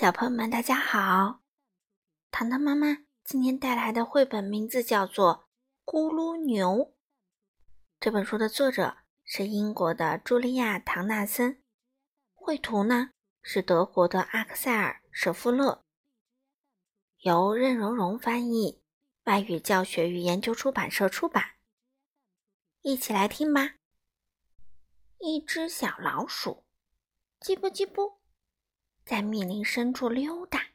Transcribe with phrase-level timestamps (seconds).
[0.00, 1.42] 小朋友们，大家好！
[2.30, 5.46] 糖糖妈妈今天带来的绘本名字叫做
[5.92, 6.68] 《咕噜牛》。
[8.00, 11.62] 这本书的作者是英国的茱莉亚·唐纳森，
[12.32, 13.10] 绘图呢
[13.42, 15.84] 是德国的阿克塞尔·舍夫勒，
[17.18, 18.80] 由任荣荣翻译，
[19.24, 21.56] 外语教学与研究出版社出版。
[22.80, 23.74] 一起来听吧。
[25.18, 26.64] 一只小老鼠，
[27.38, 28.19] 叽不叽不。
[29.10, 30.66] 在密林深处溜达，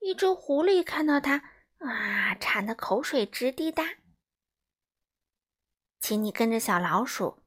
[0.00, 1.42] 一只狐狸看到它，
[1.78, 3.82] 啊，馋得口水直滴答。
[5.98, 7.38] 请你跟着小老鼠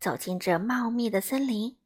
[0.00, 1.76] 走进这茂密的森林，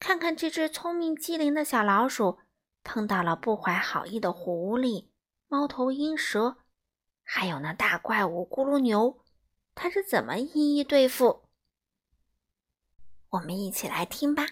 [0.00, 2.40] 看看这只聪明机灵的小老鼠
[2.82, 5.10] 碰到了不怀好意的狐狸、
[5.46, 6.56] 猫头鹰、蛇，
[7.22, 9.22] 还有那大怪物咕噜牛，
[9.76, 11.44] 它是怎么一一对付？
[13.28, 14.44] 我们一起来听吧。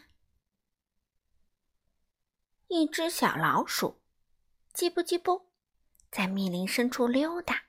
[2.73, 4.01] 一只小老鼠，
[4.73, 5.51] 叽不叽不，
[6.08, 7.64] 在密林深处溜达。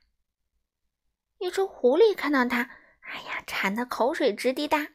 [1.40, 4.90] 一只狐狸看到它，哎呀，馋得口水直滴答。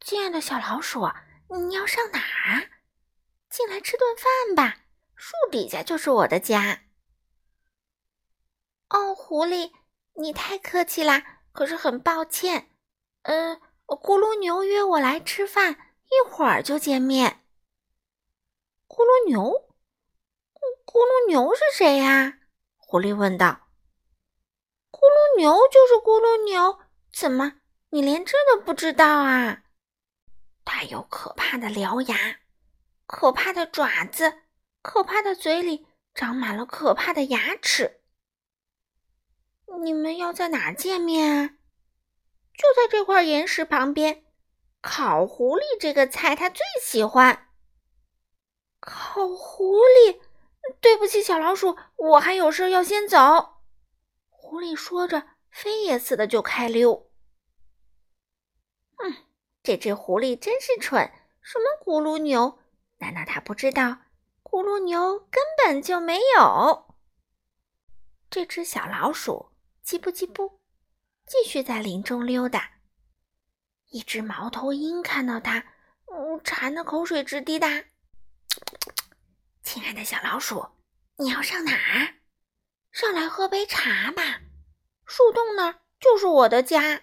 [0.00, 1.06] 亲爱的小老鼠，
[1.50, 2.70] 你要上哪儿？
[3.50, 6.84] 进来吃顿饭吧，树底下就是我的家。
[8.88, 9.72] 哦，狐狸，
[10.14, 12.70] 你太客气啦，可是很抱歉。
[13.24, 15.72] 呃，咕噜牛约我来吃饭，
[16.04, 17.45] 一会儿就见面。
[18.96, 19.42] 咕噜牛，
[20.86, 22.38] 咕噜牛是谁呀？
[22.78, 23.68] 狐狸问道。
[24.90, 26.78] 咕噜牛就是咕噜牛，
[27.12, 29.64] 怎么你连这都不知道啊？
[30.64, 32.38] 它有可怕的獠牙，
[33.06, 34.32] 可怕的爪子，
[34.80, 38.00] 可怕的嘴里长满了可怕的牙齿。
[39.82, 41.48] 你们要在哪儿见面啊？
[42.54, 44.24] 就在这块岩石旁边。
[44.80, 47.45] 烤狐狸这个菜，它最喜欢。
[48.86, 50.20] 烤狐狸，
[50.80, 53.18] 对不起，小老鼠，我还有事要先走。
[54.30, 57.10] 狐狸说着，飞也似的就开溜。
[58.98, 59.26] 嗯，
[59.64, 61.12] 这只狐狸真是蠢，
[61.42, 62.60] 什么咕噜牛？
[62.98, 63.98] 难道它不知道
[64.44, 66.94] 咕噜牛根本就没有？
[68.30, 69.50] 这只小老鼠
[69.84, 70.60] 叽不叽不，
[71.26, 72.70] 继续在林中溜达。
[73.90, 75.58] 一只猫头鹰看到它，
[76.06, 77.84] 嗯，馋得口水直滴答。
[79.62, 80.66] 亲爱的小老鼠，
[81.16, 82.14] 你要上哪儿？
[82.92, 84.40] 上来喝杯茶吧。
[85.04, 87.02] 树洞那儿就是我的家。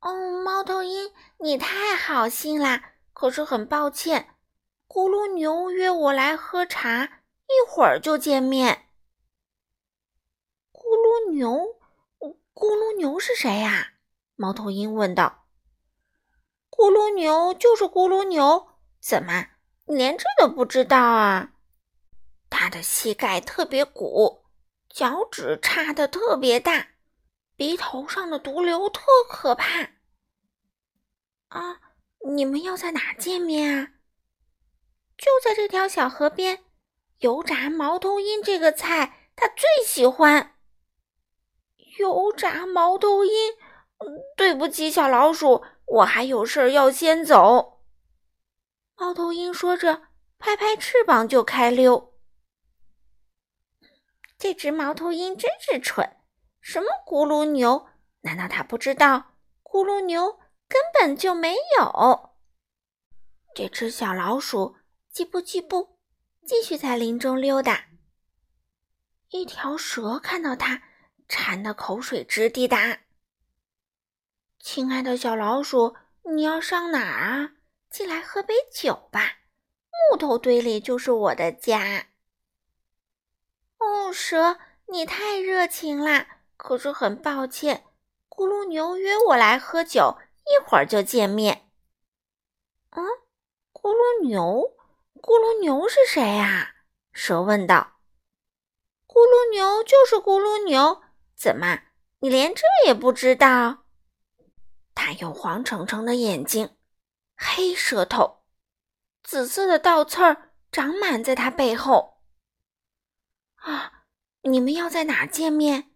[0.00, 2.94] 哦，猫头鹰，你太好心啦！
[3.12, 4.36] 可是很抱歉，
[4.88, 7.04] 咕噜牛约我来喝茶，
[7.46, 8.88] 一会儿就见面。
[10.72, 11.80] 咕噜牛，
[12.18, 13.94] 咕噜牛是谁呀？
[14.34, 15.46] 猫头鹰问道。
[16.68, 18.68] 咕噜牛就是咕噜牛，
[19.00, 19.51] 怎么？
[19.86, 21.52] 你连这都不知道啊？
[22.48, 24.44] 他的膝盖特别鼓，
[24.88, 26.88] 脚趾插的特别大，
[27.56, 29.90] 鼻头上的毒瘤特可怕。
[31.48, 31.80] 啊，
[32.26, 33.88] 你们要在哪见面啊？
[35.18, 36.64] 就在这条小河边，
[37.18, 40.56] 油炸猫头鹰这个菜他最喜欢。
[41.98, 43.32] 油炸猫头鹰，
[44.36, 47.71] 对不起，小老鼠，我还有事儿要先走。
[49.02, 52.14] 猫头鹰说着，拍拍翅膀就开溜。
[54.38, 56.18] 这只猫头鹰真是蠢，
[56.60, 57.88] 什么咕噜牛？
[58.20, 62.36] 难道它不知道咕噜牛根本就没有？
[63.56, 64.76] 这只小老鼠
[65.12, 65.98] 叽不叽不，
[66.46, 67.86] 继续在林中溜达。
[69.30, 70.80] 一条蛇看到它，
[71.28, 73.00] 馋得口水直滴答。
[74.60, 75.96] 亲爱的小老鼠，
[76.36, 77.54] 你要上哪儿啊？
[77.92, 79.34] 进来喝杯酒吧，
[80.10, 82.06] 木头堆里就是我的家。
[83.76, 86.38] 哦，蛇，你太热情啦！
[86.56, 87.84] 可是很抱歉，
[88.30, 90.16] 咕噜牛约我来喝酒，
[90.46, 91.70] 一会儿就见面。
[92.92, 93.04] 嗯，
[93.74, 94.74] 咕噜牛，
[95.20, 96.74] 咕噜牛是谁啊？
[97.12, 97.98] 蛇问道。
[99.06, 101.02] 咕噜牛就是咕噜牛，
[101.36, 101.82] 怎么
[102.20, 103.84] 你连这也不知道？
[104.94, 106.74] 他有黄澄澄的眼睛。
[107.44, 108.44] 黑舌头，
[109.24, 112.22] 紫色的倒刺儿长满在它背后。
[113.56, 114.04] 啊，
[114.42, 115.90] 你们要在哪儿见面？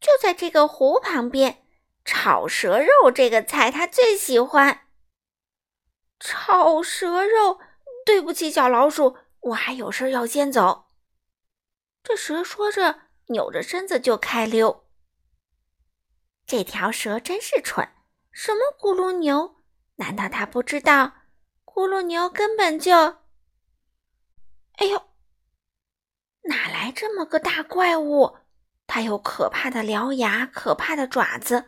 [0.00, 1.64] 就在这个湖旁边。
[2.04, 4.88] 炒蛇肉这个菜他最喜欢。
[6.18, 7.60] 炒蛇肉，
[8.04, 10.86] 对不起，小老鼠，我还有事要先走。
[12.02, 14.88] 这蛇说着，扭着身子就开溜。
[16.46, 17.86] 这条蛇真是蠢，
[18.32, 19.57] 什么咕噜牛？
[19.98, 21.12] 难道他不知道，
[21.64, 22.92] 咕噜牛根本就
[24.76, 25.08] 哎呦，
[26.42, 28.38] 哪来这么个大怪物？
[28.86, 31.66] 它有可怕的獠牙，可怕的爪子，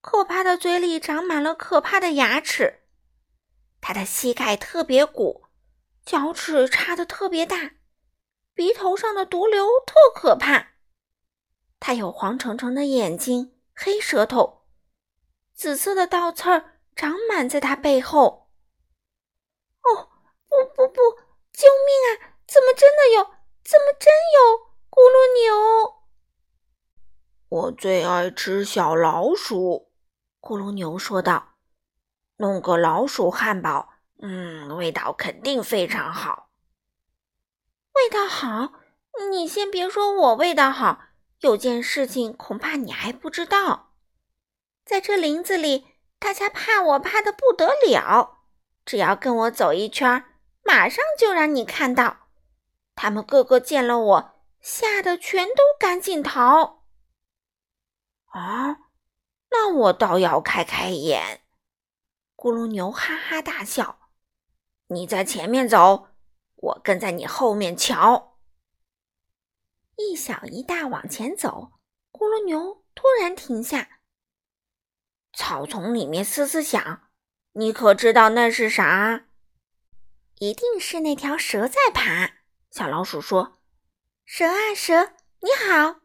[0.00, 2.80] 可怕的嘴里长满了可怕的牙齿。
[3.80, 5.44] 它的膝盖特别鼓，
[6.04, 7.72] 脚趾插的特别大，
[8.52, 10.70] 鼻头上的毒瘤特可怕。
[11.78, 14.66] 它有黄澄澄的眼睛，黑舌头，
[15.54, 18.48] 紫色的倒刺儿长满在他背后。
[19.82, 20.08] 哦，
[20.48, 21.00] 不不不！
[21.52, 22.34] 救命啊！
[22.48, 23.24] 怎么真的有？
[23.62, 25.96] 怎么真有咕噜牛？
[27.48, 29.92] 我最爱吃小老鼠，
[30.40, 31.54] 咕噜牛说道
[32.38, 33.90] ：“弄个老鼠汉堡，
[34.20, 36.50] 嗯，味道肯定非常好。
[37.92, 38.72] 味道好？
[39.30, 41.04] 你先别说我味道好，
[41.40, 43.92] 有件事情恐怕你还不知道，
[44.84, 45.86] 在这林子里，
[46.18, 48.38] 大家怕我怕的不得了，
[48.84, 50.24] 只要跟我走一圈，
[50.62, 52.28] 马上就让你看到，
[52.94, 56.84] 他们个个见了我，吓得全都赶紧逃。”
[58.32, 58.78] 啊，
[59.50, 61.42] 那我倒要开开眼。
[62.34, 64.10] 咕噜牛哈哈大笑
[64.88, 66.08] ：“你在前面走，
[66.56, 68.38] 我跟在你后面瞧。”
[69.96, 71.72] 一小一大往前走，
[72.12, 73.95] 咕噜牛突然停下。
[75.36, 77.10] 草丛里面嘶嘶响，
[77.52, 79.26] 你可知道那是啥？
[80.38, 82.36] 一定是那条蛇在爬。
[82.70, 83.58] 小老鼠说
[84.24, 85.96] ：“蛇啊蛇，你好。”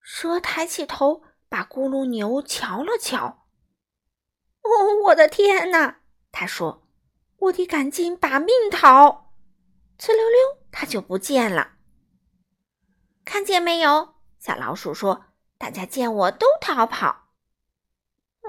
[0.00, 3.46] 蛇抬起头，把咕噜牛瞧了瞧。
[4.64, 4.70] “哦，
[5.04, 6.00] 我的天哪！”
[6.32, 6.88] 他说
[7.36, 9.34] ，“我得赶紧把命逃。”
[10.00, 11.72] 呲溜溜，它就不见了。
[13.26, 14.14] 看见没有？
[14.38, 15.26] 小老鼠说
[15.58, 17.20] ：“大家见我都逃跑。”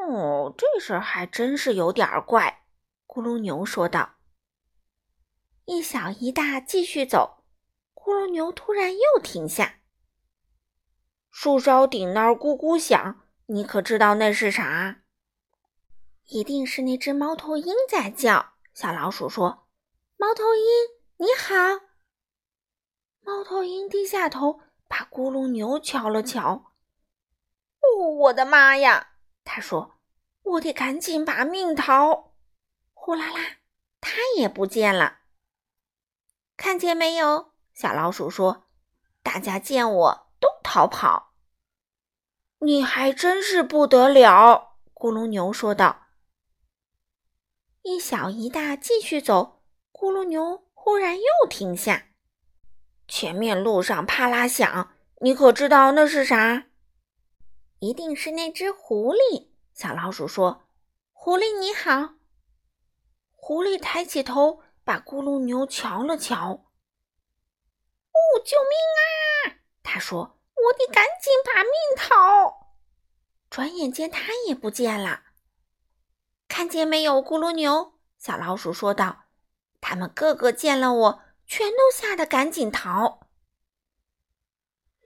[0.08, 2.64] 哦，这事儿还真是有点怪。”
[3.08, 4.16] 咕噜牛说道。
[5.66, 7.44] 一小一大继续走，
[7.94, 9.80] 咕噜牛突然又停下。
[11.32, 15.02] 树梢顶那儿咕咕响，你可知道那是啥？
[16.28, 18.54] 一定是那只猫头鹰在叫。
[18.74, 19.68] 小老鼠说
[20.18, 20.64] ：“猫头鹰，
[21.18, 21.56] 你好。”
[23.22, 26.74] 猫头鹰低下头，把咕噜牛瞧了瞧。
[27.82, 29.14] “哦，我的妈呀！”
[29.44, 29.95] 他说
[30.46, 32.32] ，“我得赶紧把命逃。”
[32.94, 33.58] 呼啦啦，
[34.02, 35.20] 它也不见了。
[36.58, 37.52] 看见没有？
[37.74, 38.64] 小老鼠说
[39.22, 41.34] ：“大家见我都逃跑。”
[42.60, 46.08] 你还真是不得了，咕噜牛说道。
[47.84, 52.08] 一小一大继续走，咕噜牛忽然又停下。
[53.08, 56.66] 前面路上啪啦响，你可知道那是啥？
[57.80, 59.50] 一定是那只狐狸。
[59.76, 60.64] 小老鼠说
[61.14, 62.16] ：“狐狸你好。”
[63.38, 66.66] 狐狸抬起头，把咕噜牛瞧了瞧。
[68.10, 70.32] “哦，救命啊！”他说。
[70.66, 72.72] 我得赶紧把命逃！
[73.52, 75.22] 转眼间，它也不见了。
[76.48, 77.94] 看见没有，咕噜牛？
[78.18, 79.26] 小老鼠说道
[79.80, 83.28] ：“他们个个见了我，全都吓得赶紧逃。”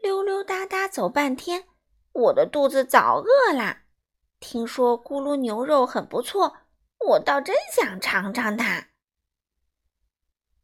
[0.01, 1.67] 溜溜达达走半天，
[2.13, 3.81] 我的肚子早饿了。
[4.39, 6.57] 听说咕噜牛肉很不错，
[7.07, 8.89] 我倒真想尝尝它。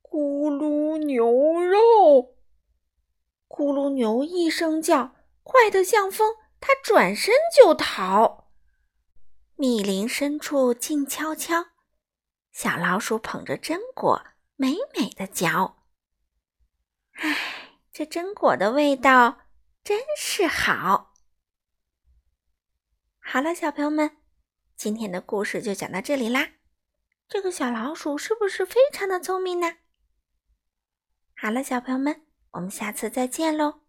[0.01, 1.25] 咕噜牛
[1.61, 2.35] 肉。
[3.47, 8.49] 咕噜牛一声叫，快得像风，它转身就逃。
[9.55, 11.67] 密林深处静悄悄，
[12.51, 15.77] 小老鼠捧着榛果，美美的嚼。
[17.13, 19.39] 唉，这榛果的味道
[19.83, 21.14] 真是好。
[23.27, 24.17] 好了，小朋友们，
[24.77, 26.51] 今天的故事就讲到这里啦。
[27.27, 29.77] 这个小老鼠是不是非常的聪明呢？
[31.35, 32.21] 好了，小朋友们。
[32.51, 33.84] 我们下次再见喽。